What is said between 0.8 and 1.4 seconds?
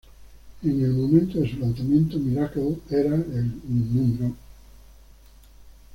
el momento